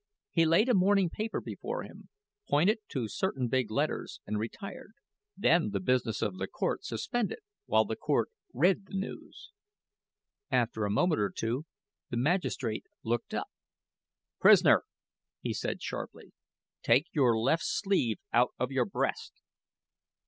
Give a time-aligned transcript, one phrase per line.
[0.31, 2.09] He laid a morning paper before him,
[2.49, 4.93] pointed to certain big letters and retired.
[5.37, 9.51] Then the business of the court suspended while the court read the news.
[10.49, 11.67] After a moment or two
[12.09, 13.51] the magistrate looked up.
[14.39, 14.85] "Prisoner,"
[15.39, 16.31] he said, sharply,
[16.81, 19.33] "take your left sleeve out of your breast!"